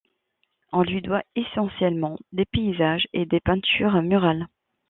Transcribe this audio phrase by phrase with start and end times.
[0.71, 4.47] On lui doit essentiellement des paysages et des peintures murales.